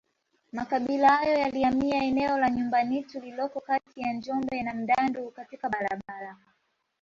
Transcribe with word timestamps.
Makabila 0.51 1.07
hayo 1.17 1.33
yalihamia 1.37 2.03
eneo 2.03 2.37
la 2.37 2.49
Nyumbanitu 2.49 3.19
lililoko 3.19 3.59
kati 3.61 4.01
ya 4.01 4.13
Njombe 4.13 4.63
na 4.63 4.73
Mdandu 4.73 5.31
katika 5.31 5.69
barabara 5.69 6.37